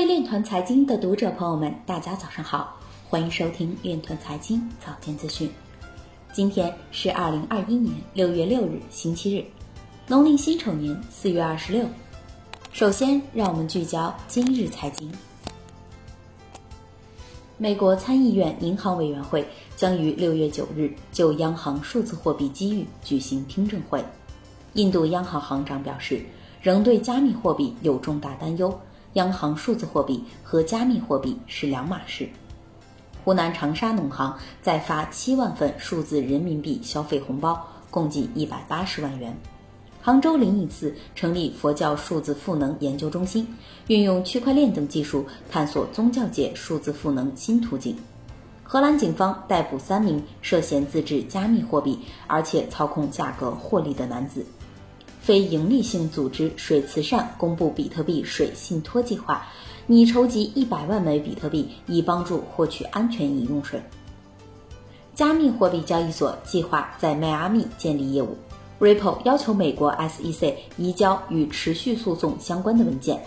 [0.00, 2.74] 位链团财经的读者朋友们，大家早上好，
[3.10, 5.50] 欢迎收听链团财经早间资讯。
[6.32, 9.44] 今天是二零二一年六月六日，星期日，
[10.06, 11.84] 农历辛丑年四月二十六。
[12.72, 15.12] 首先，让我们聚焦今日财经。
[17.58, 19.46] 美国参议院银行委员会
[19.76, 24.02] 将于六月九日就央行数字货币机遇举行听证会。
[24.72, 26.22] 印度央行行长表示，
[26.62, 28.74] 仍对加密货币有重大担忧。
[29.14, 32.28] 央行数字货币和加密货币是两码事。
[33.24, 39.36] 湖南长沙农行再发七万份数字人民币消费红包，共计一百八十万元。
[40.02, 43.46] 杭州灵隐寺成立佛教数字赋能研究中心，
[43.88, 47.94] 运用区块链等技术探索宗教界数字赋能新途径。
[48.62, 54.46] 荷兰警方逮捕三名涉嫌自制加密货币而且操控价格获利的男子。
[55.20, 59.46] 非营利性组织水慈善公布比特币水信托计划，
[59.86, 63.80] 拟筹集一百万枚比特币，以帮助获取安全饮用水。
[65.14, 68.36] 加密货币交易所计划在迈阿密建立业务。
[68.80, 73.22] Ripple 要求美国 SEC 移交与持续诉讼相关的文件。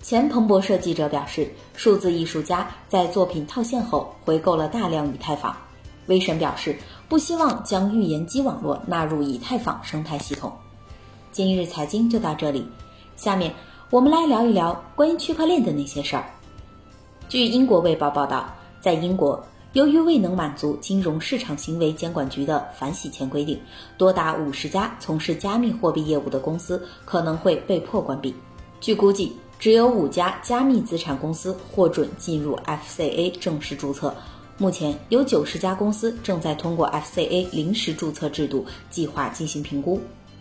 [0.00, 5.56] 前彭博社记者表示，数字艺术家在作品套现后回购了大量以太坊。
[6.06, 10.52] 威神表示，不希望将预言机网络纳入以太坊生态系统。
[11.30, 12.66] 今日财经就到这里，
[13.16, 13.54] 下面
[13.90, 16.24] 我们来聊一聊关于区块链的那些事儿。
[17.28, 23.60] 据英国卫报报道，在英国，由于未能满足金融市场行为监管局的反洗钱规定，
[23.98, 28.34] 多达五十家从事加密货币业务的公司可能会被迫关闭。
[28.80, 34.14] 据估计，只有五家加密资产公司获准进入 FCA 正式注册。
[34.56, 40.00] 目前有九十家公司正在通过 FCA 临时注册制度计划进行评估。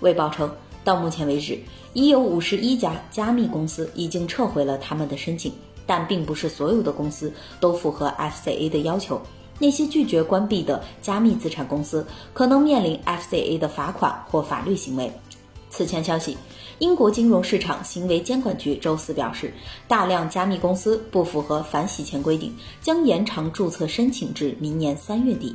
[0.00, 0.50] 卫报称。
[0.88, 1.58] 到目前为止，
[1.92, 5.52] 已有五十一家加密公司已经撤回了他们的申请，
[5.84, 9.20] 但并不是所有的公司都符合 FCA 的要求。
[9.58, 15.12] 那些拒绝关闭的加密资产公司可能面临 FCA 的罚款或法律行为。
[15.68, 16.34] 此前消息，
[16.78, 19.52] 英国金融市场行为监管局周四表示，
[19.86, 22.50] 大量加密公司不符合反洗钱规定，
[22.80, 25.54] 将延长注册申请至明年三月底。